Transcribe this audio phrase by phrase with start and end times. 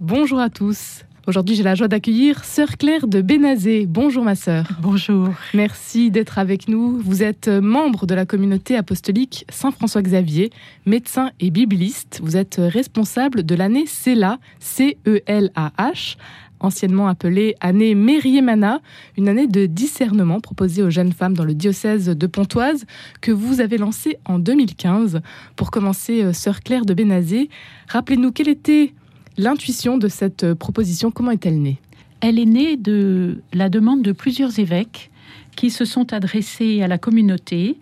[0.00, 1.04] Bonjour à tous.
[1.26, 3.84] Aujourd'hui, j'ai la joie d'accueillir Sœur Claire de Bénazé.
[3.84, 4.68] Bonjour ma sœur.
[4.80, 5.30] Bonjour.
[5.54, 6.98] Merci d'être avec nous.
[6.98, 10.50] Vous êtes membre de la communauté apostolique Saint-François-Xavier,
[10.86, 12.20] médecin et bibliste.
[12.22, 16.16] Vous êtes responsable de l'année CELA, C-E-L-A-H,
[16.60, 18.80] anciennement appelée année Mériémana,
[19.16, 22.84] une année de discernement proposée aux jeunes femmes dans le diocèse de Pontoise
[23.20, 25.22] que vous avez lancée en 2015.
[25.56, 27.50] Pour commencer, euh, Sœur Claire de Bénazé,
[27.88, 28.94] rappelez-nous quelle était
[29.38, 31.78] l'intuition de cette euh, proposition, comment est-elle née?
[32.20, 35.10] Elle est née de la demande de plusieurs évêques
[35.56, 37.78] qui se sont adressés à la communauté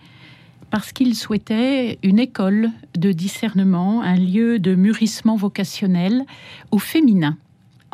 [0.70, 6.24] parce qu'ils souhaitaient une école de discernement, un lieu de mûrissement vocationnel
[6.70, 7.38] au féminin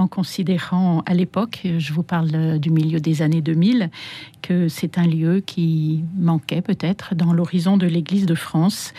[0.03, 3.89] en considérant à l'époque, je vous parle du milieu des années 2000,
[4.43, 8.93] que c'est un lieu qui manquait peut-être dans l'horizon de l'Église de France.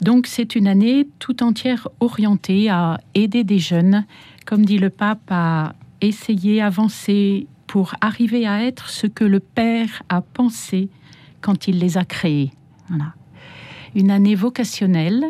[0.00, 4.06] Donc c'est une année tout entière orientée à aider des jeunes,
[4.46, 10.02] comme dit le pape, à essayer, avancer pour arriver à être ce que le Père
[10.08, 10.88] a pensé
[11.42, 12.52] quand il les a créés.
[13.94, 15.26] Une année vocationnelle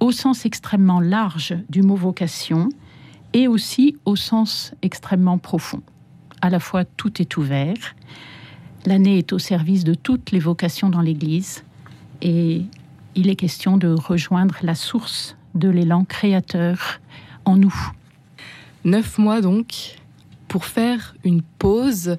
[0.00, 2.70] au sens extrêmement large du mot vocation
[3.34, 5.82] et aussi au sens extrêmement profond.
[6.40, 7.76] À la fois tout est ouvert,
[8.86, 11.64] l'année est au service de toutes les vocations dans l'Église
[12.22, 12.62] et
[13.14, 17.00] il est question de rejoindre la source de l'élan créateur
[17.44, 17.74] en nous.
[18.84, 19.96] Neuf mois donc
[20.48, 22.16] pour faire une pause.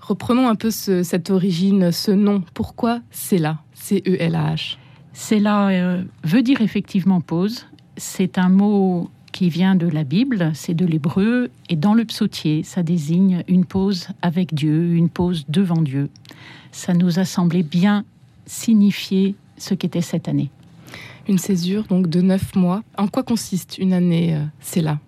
[0.00, 2.42] Reprenons un peu cette origine, ce nom.
[2.54, 4.76] Pourquoi c'est là C-E-L-A-H
[5.12, 7.66] C'est là euh, veut dire effectivement pause.
[7.96, 12.62] C'est un mot qui vient de la Bible, c'est de l'hébreu, et dans le psautier,
[12.62, 16.08] ça désigne une pause avec Dieu, une pause devant Dieu.
[16.72, 18.06] Ça nous a semblé bien
[18.46, 20.48] signifier ce qu'était cette année.
[21.28, 22.82] Une césure donc de neuf mois.
[22.96, 25.00] En quoi consiste une année euh, C'est là?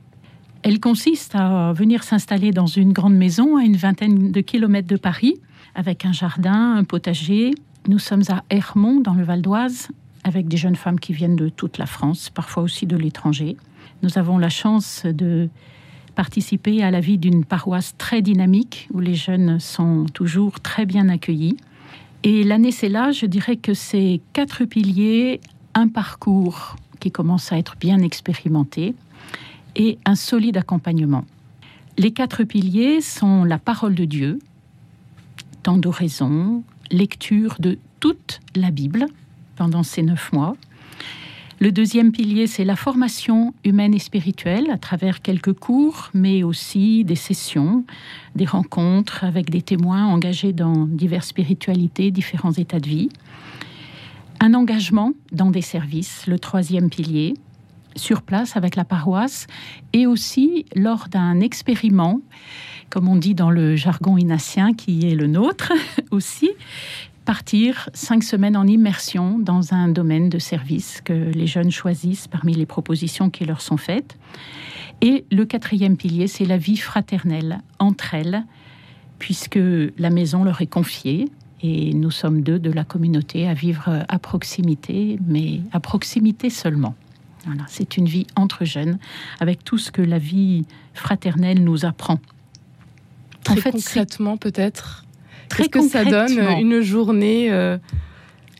[0.62, 4.98] Elle consiste à venir s'installer dans une grande maison à une vingtaine de kilomètres de
[4.98, 5.36] Paris,
[5.74, 7.52] avec un jardin, un potager.
[7.88, 9.88] Nous sommes à Hermont, dans le Val d'Oise,
[10.22, 13.56] avec des jeunes femmes qui viennent de toute la France, parfois aussi de l'étranger.
[14.02, 15.48] Nous avons la chance de
[16.14, 21.08] participer à la vie d'une paroisse très dynamique où les jeunes sont toujours très bien
[21.08, 21.56] accueillis.
[22.22, 25.40] Et l'année, c'est là, je dirais que c'est quatre piliers,
[25.74, 28.94] un parcours qui commence à être bien expérimenté
[29.76, 31.24] et un solide accompagnement.
[31.96, 34.38] Les quatre piliers sont la parole de Dieu,
[35.62, 39.06] temps d'oraison, lecture de toute la Bible
[39.56, 40.56] pendant ces neuf mois,
[41.60, 47.02] le deuxième pilier, c'est la formation humaine et spirituelle à travers quelques cours, mais aussi
[47.02, 47.84] des sessions,
[48.36, 53.08] des rencontres avec des témoins engagés dans diverses spiritualités, différents états de vie.
[54.38, 57.34] Un engagement dans des services, le troisième pilier,
[57.96, 59.48] sur place avec la paroisse,
[59.92, 62.20] et aussi lors d'un expériment,
[62.88, 65.72] comme on dit dans le jargon inassien qui est le nôtre
[66.12, 66.50] aussi,
[67.28, 72.54] partir cinq semaines en immersion dans un domaine de service que les jeunes choisissent parmi
[72.54, 74.16] les propositions qui leur sont faites.
[75.02, 78.44] Et le quatrième pilier, c'est la vie fraternelle entre elles,
[79.18, 79.58] puisque
[79.98, 81.28] la maison leur est confiée
[81.60, 86.94] et nous sommes deux de la communauté à vivre à proximité, mais à proximité seulement.
[87.44, 88.98] Voilà, c'est une vie entre jeunes,
[89.38, 92.20] avec tout ce que la vie fraternelle nous apprend.
[93.44, 95.04] Très en fait, concrètement, peut-être
[95.56, 97.78] Qu'est-ce que ça donne une journée euh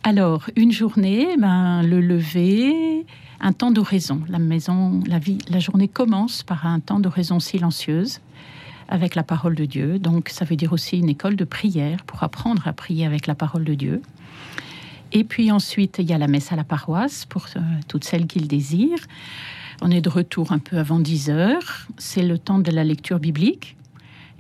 [0.03, 3.07] Alors, une journée, ben, le lever,
[3.41, 4.23] un temps d'oraison.
[4.29, 8.21] La maison, la vie, la journée commence par un temps d'oraison silencieuse
[8.89, 9.99] avec la parole de Dieu.
[9.99, 13.35] Donc, ça veut dire aussi une école de prière pour apprendre à prier avec la
[13.35, 14.03] parole de Dieu.
[15.13, 18.27] Et puis ensuite, il y a la messe à la paroisse pour euh, toutes celles
[18.27, 19.07] qui le désirent.
[19.81, 21.87] On est de retour un peu avant 10 heures.
[21.97, 23.77] C'est le temps de la lecture biblique.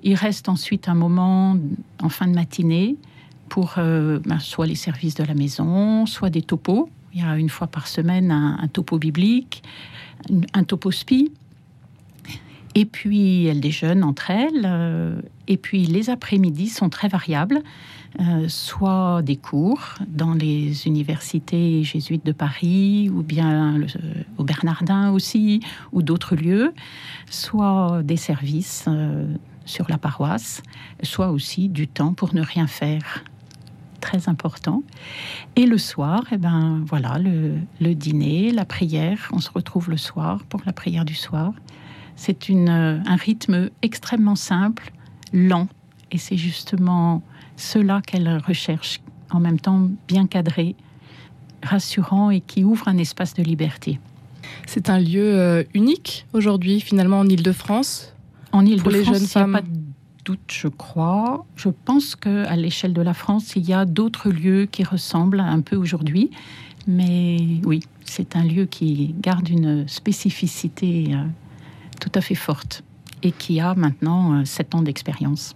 [0.02, 1.56] Il reste ensuite un moment
[2.00, 2.96] en fin de matinée
[3.48, 6.88] pour euh, ben, soit les services de la maison, soit des topos.
[7.14, 9.62] Il y a une fois par semaine un, topo biblique,
[10.52, 11.32] un, topo spi.
[12.74, 14.64] Et puis elles déjeunent entre elles.
[14.64, 17.62] Euh, et puis les après-midi sont très variables.
[18.20, 23.80] Euh, soit des cours dans les universités jésuites de Paris, ou bien
[24.38, 25.60] au Bernardin aussi,
[25.92, 26.72] ou d'autres lieux,
[27.28, 28.86] soit des services
[29.68, 30.62] sur la paroisse,
[31.02, 33.22] soit aussi du temps pour ne rien faire.
[34.00, 34.82] Très important.
[35.56, 39.28] Et le soir, eh ben, voilà, le, dîner, la prière.
[39.32, 41.52] On se retrouve le soir pour la prière du soir.
[42.16, 44.92] C'est un rythme extrêmement simple,
[45.32, 45.68] lent.
[46.10, 47.22] Et c'est justement
[47.56, 49.00] cela qu'elle recherche,
[49.30, 50.74] en même temps bien cadré,
[51.62, 54.00] rassurant et qui ouvre un espace de liberté.
[54.66, 58.14] C'est un lieu euh, unique aujourd'hui, finalement, en Ile-de-France
[58.52, 59.68] En Ile-de-France, il n'y a pas de
[60.24, 61.46] doute, je crois.
[61.56, 65.60] Je pense qu'à l'échelle de la France, il y a d'autres lieux qui ressemblent un
[65.60, 66.30] peu aujourd'hui.
[66.86, 71.24] Mais oui, c'est un lieu qui garde une spécificité euh,
[72.00, 72.82] tout à fait forte
[73.22, 75.54] et qui a maintenant euh, sept ans d'expérience.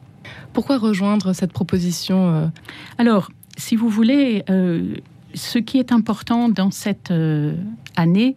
[0.52, 2.50] Pourquoi rejoindre cette proposition
[2.96, 7.12] Alors, si vous voulez, ce qui est important dans cette
[7.96, 8.36] année,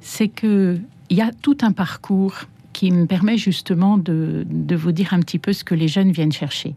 [0.00, 2.34] c'est qu'il y a tout un parcours
[2.78, 4.46] qui me permet justement de,
[4.76, 6.76] vous dire un petit peu ce que les jeunes viennent chercher.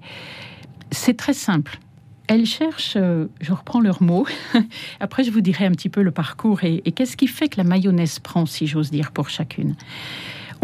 [0.90, 1.78] C'est très simple.
[2.26, 4.26] Elles cherchent, euh, je reprends leurs mots,
[5.00, 7.64] après je vous dirai un petit peu le parcours et, qu'est-ce qui fait que la
[7.64, 9.76] mayonnaise prend, si j'ose dire, pour chacune.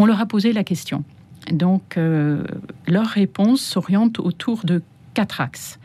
[0.00, 1.04] On leur a posé la question.
[1.52, 2.42] Donc, euh,
[2.88, 4.82] leur réponse s'oriente autour de
[5.14, 5.78] quatre axes.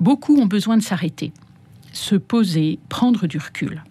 [0.00, 1.32] Beaucoup ont besoin de s'arrêter,
[1.94, 3.84] se poser, prendre du recul.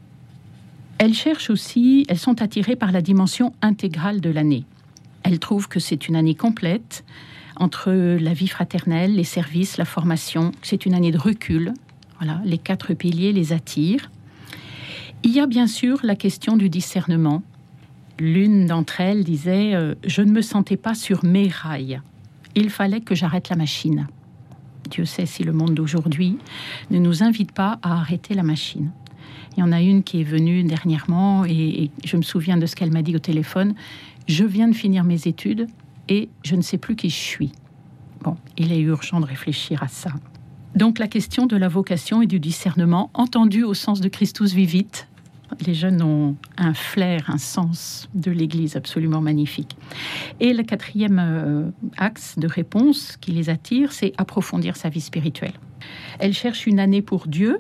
[1.00, 4.66] Elles cherchent aussi, elles sont attirées par la dimension intégrale de l'année.
[5.24, 7.04] Elles trouvent que c'est une année complète
[7.56, 10.52] entre la vie fraternelle, les services, la formation.
[10.62, 11.74] C'est une année de recul.
[12.18, 14.10] Voilà, les quatre piliers les attirent.
[15.24, 17.44] Il y a bien sûr la question du discernement.
[18.20, 22.02] L'une d'entre elles disait euh, Je ne me sentais pas sur mes rails.
[22.56, 24.08] Il fallait que j'arrête la machine.
[24.90, 26.38] Dieu sait si le monde d'aujourd'hui
[26.90, 28.92] ne nous invite pas à arrêter la machine.
[29.56, 32.76] Il y en a une qui est venue dernièrement et, je me souviens de ce
[32.76, 33.74] qu'elle m'a dit au téléphone.
[34.28, 35.68] Je viens de finir mes études
[36.08, 37.52] et je ne sais plus qui je suis.
[38.22, 40.12] Bon, il est urgent de réfléchir à ça.
[40.76, 44.88] Donc la question de la vocation et du discernement, entendu au sens de Christus vivit,
[45.66, 49.76] les jeunes ont un flair, un sens de l'Église absolument magnifique.
[50.40, 55.54] Et le quatrième euh, axe de réponse qui les attire, c'est approfondir sa vie spirituelle.
[56.20, 57.60] Elles cherchent une année pour Dieu,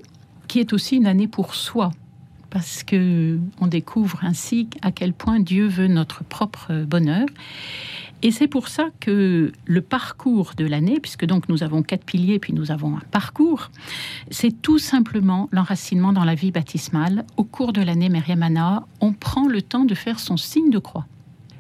[0.52, 1.92] qui est aussi une année pour soi,
[2.50, 7.26] parce que on découvre ainsi à quel point Dieu veut notre propre bonheur.
[8.22, 12.38] Et c'est pour ça que le parcours de l'année, puisque donc nous avons quatre piliers,
[12.38, 13.72] puis nous avons un parcours,
[14.30, 17.24] c'est tout simplement l'enracinement dans la vie baptismale.
[17.38, 18.12] Au cours de l'année
[18.42, 21.06] Anna, on prend le temps de faire son signe de croix.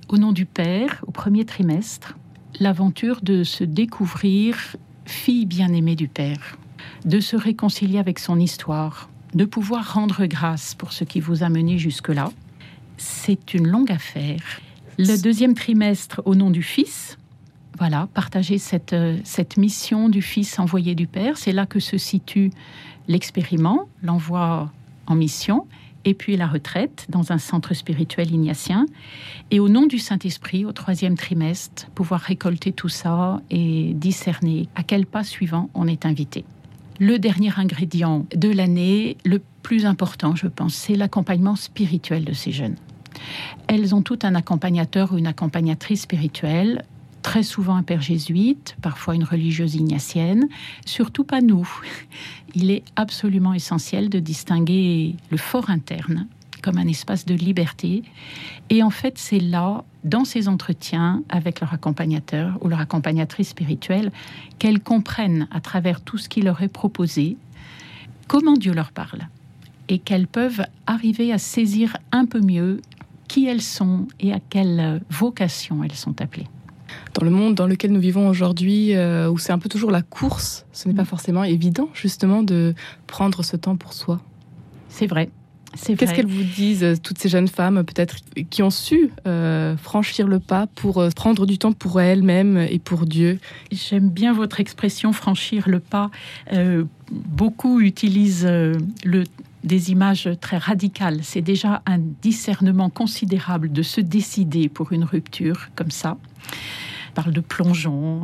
[0.09, 2.17] Au nom du Père, au premier trimestre,
[2.59, 6.57] l'aventure de se découvrir fille bien-aimée du Père
[7.05, 11.49] de se réconcilier avec son histoire, de pouvoir rendre grâce pour ce qui vous a
[11.49, 12.31] mené jusque-là.
[12.97, 14.41] C'est une longue affaire.
[14.97, 17.17] Le deuxième trimestre, au nom du Fils,
[17.77, 21.97] voilà, partager cette, euh, cette mission du Fils envoyé du Père, c'est là que se
[21.97, 22.51] situe
[23.07, 24.71] l'expériment, l'envoi
[25.07, 25.65] en mission,
[26.05, 28.85] et puis la retraite dans un centre spirituel ignatien.
[29.51, 34.83] Et au nom du Saint-Esprit, au troisième trimestre, pouvoir récolter tout ça et discerner à
[34.83, 36.43] quel pas suivant on est invité.
[37.01, 42.51] Le dernier ingrédient de l'année, le plus important, je pense, c'est l'accompagnement spirituel de ces
[42.51, 42.75] jeunes.
[43.65, 46.86] Elles ont tout un accompagnateur ou une accompagnatrice spirituelle,
[47.24, 50.48] très souvent un père jésuite, parfois une religieuse ignatienne,
[50.86, 51.68] surtout pas nous.
[52.53, 56.27] Il est absolument essentiel de distinguer le fort interne
[56.61, 58.03] comme un espace de liberté.
[58.69, 64.11] Et en fait, c'est là, dans ces entretiens avec leur accompagnateur ou leur accompagnatrice spirituelle,
[64.59, 67.37] qu'elles comprennent à travers tout ce qui leur est proposé
[68.27, 69.27] comment Dieu leur parle
[69.89, 72.81] et qu'elles peuvent arriver à saisir un peu mieux
[73.27, 76.47] qui elles sont et à quelle vocation elles sont appelées.
[77.13, 80.01] Dans le monde dans lequel nous vivons aujourd'hui, euh, où c'est un peu toujours la
[80.01, 81.05] course, ce n'est pas mm.
[81.05, 82.74] forcément évident justement de
[83.07, 84.21] prendre ce temps pour soi.
[84.89, 85.29] C'est vrai.
[85.73, 88.17] Qu'est-ce qu'elles vous disent, euh, toutes ces jeunes femmes, peut-être,
[88.49, 92.79] qui ont su euh, franchir le pas pour euh, prendre du temps pour elles-mêmes et
[92.79, 93.39] pour Dieu?
[93.71, 96.11] J'aime bien votre expression franchir le pas.
[97.09, 99.23] beaucoup utilisent le,
[99.63, 101.19] des images très radicales.
[101.23, 106.17] C'est déjà un discernement considérable de se décider pour une rupture comme ça.
[107.09, 108.23] On parle de plongeon.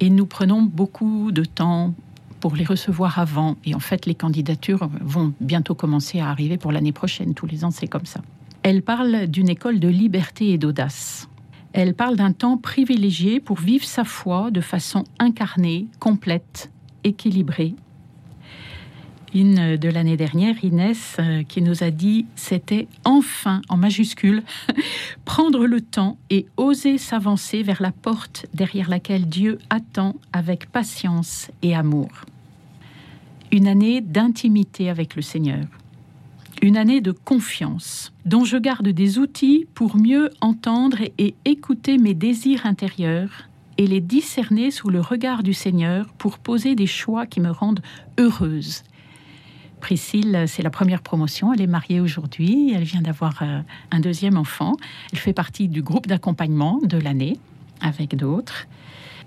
[0.00, 1.94] Et nous prenons beaucoup de temps
[2.40, 3.56] pour les recevoir avant.
[3.64, 7.34] Et en fait, les candidatures vont bientôt commencer à arriver pour l'année prochaine.
[7.34, 8.20] Tous les ans, c'est comme ça.
[8.62, 11.28] Elle parle d'une école de liberté et d'audace.
[11.72, 16.70] Elle parle d'un temps privilégié pour vivre sa foi de façon incarnée, complète,
[17.04, 17.74] équilibrée.
[19.32, 24.42] Une de l'année dernière, Inès, euh, qui nous a dit c'était enfin, en majuscule,
[25.24, 31.50] prendre le temps et oser s'avancer vers la porte derrière laquelle Dieu attend avec patience
[31.62, 32.08] et amour
[33.52, 35.66] une année d'intimité avec le Seigneur,
[36.62, 42.14] une année de confiance, dont je garde des outils pour mieux entendre et écouter mes
[42.14, 47.40] désirs intérieurs et les discerner sous le regard du Seigneur pour poser des choix qui
[47.40, 47.82] me rendent
[48.18, 48.82] heureuse.
[49.80, 51.52] Priscille, c'est la première promotion.
[51.52, 52.72] Elle est mariée aujourd'hui.
[52.74, 53.60] Elle vient d'avoir euh,
[53.90, 54.76] un deuxième enfant.
[55.12, 57.38] Elle fait partie du groupe d'accompagnement de l'année
[57.80, 58.66] avec d'autres.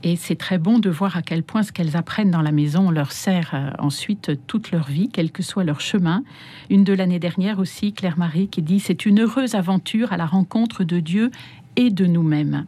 [0.03, 2.91] Et c'est très bon de voir à quel point ce qu'elles apprennent dans la maison
[2.91, 6.23] leur sert euh, ensuite toute leur vie, quel que soit leur chemin.
[6.69, 10.25] Une de l'année dernière aussi, Claire Marie, qui dit C'est une heureuse aventure à la
[10.25, 11.31] rencontre de Dieu
[11.75, 12.65] et de nous-mêmes.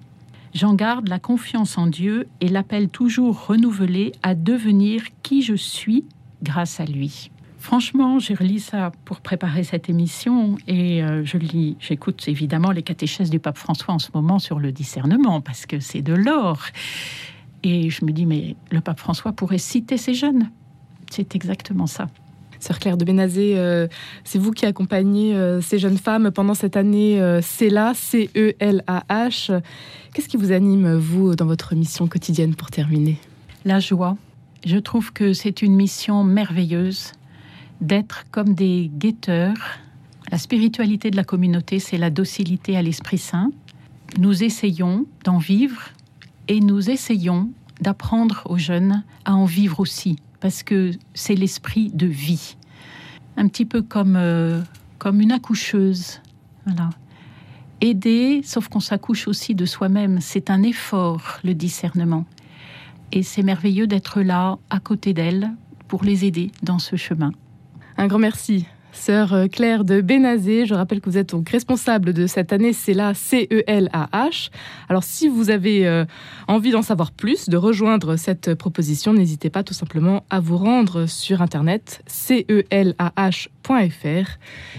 [0.54, 6.06] J'en garde la confiance en Dieu et l'appelle toujours renouvelé à devenir qui je suis
[6.42, 7.30] grâce à lui.
[7.66, 12.84] Franchement, j'ai relu ça pour préparer cette émission et euh, je lis, j'écoute évidemment les
[12.84, 16.62] catéchèses du pape François en ce moment sur le discernement parce que c'est de l'or.
[17.64, 20.52] Et je me dis, mais le pape François pourrait citer ces jeunes.
[21.10, 22.08] C'est exactement ça.
[22.60, 23.88] Sœur Claire de Bénazé, euh,
[24.24, 29.60] c'est vous qui accompagnez euh, ces jeunes femmes pendant cette année CELA, C-E-L-A-H.
[30.14, 33.18] Qu'est-ce qui vous anime, vous, dans votre mission quotidienne pour terminer?
[33.66, 34.18] La joie.
[34.68, 37.14] Je trouve que c'est une mission merveilleuse
[37.82, 39.80] d'être comme des guetteurs.
[40.32, 43.52] La spiritualité de la communauté, c'est la docilité à l'Esprit Saint.
[44.18, 45.82] Nous essayons d'en vivre
[46.48, 47.50] et nous essayons
[47.82, 52.56] d'apprendre aux jeunes à en vivre aussi, parce que c'est l'esprit de vie.
[53.38, 54.62] Un petit peu comme, euh,
[54.98, 56.22] comme une accoucheuse.
[56.66, 56.90] Voilà.
[57.82, 62.26] Aider, sauf qu'on s'accouche aussi de soi-même, c'est un effort, le discernement.
[63.12, 65.52] Et c'est merveilleux d'être là, à côté d'elles,
[65.88, 67.32] pour les aider dans ce chemin.
[67.98, 68.66] Un grand merci.
[68.96, 72.74] Sœur euh, Claire de Bénazé, je rappelle que vous êtes donc responsable de cette année,
[72.74, 74.50] c'est la CELAH.
[74.90, 76.06] Alors si vous avez euh,
[76.48, 81.06] envie d'en savoir plus, de rejoindre cette proposition, n'hésitez pas tout simplement à vous rendre
[81.08, 82.98] sur internet celah.fr.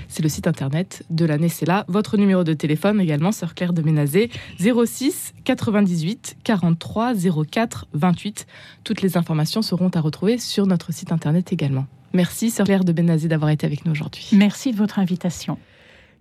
[0.09, 1.85] C'est le site internet de l'année c'est là.
[1.89, 7.13] Votre numéro de téléphone également, Sœur Claire de Bénazé, 06 98 43
[7.51, 8.47] 04 28.
[8.83, 11.87] Toutes les informations seront à retrouver sur notre site internet également.
[12.13, 14.29] Merci, Sœur Claire de Benazé, d'avoir été avec nous aujourd'hui.
[14.33, 15.59] Merci de votre invitation.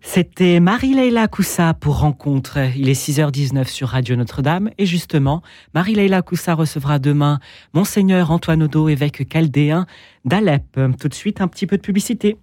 [0.02, 2.60] C'était Marie-Leila Koussa pour Rencontre.
[2.78, 4.70] Il est 6h19 sur Radio Notre-Dame.
[4.78, 5.42] Et justement,
[5.74, 7.40] Marie-Leila Koussa recevra demain
[7.74, 9.88] Monseigneur Antoine Odo, évêque chaldéen
[10.24, 10.80] d'Alep.
[11.00, 12.38] Tout de suite, un petit peu de publicité.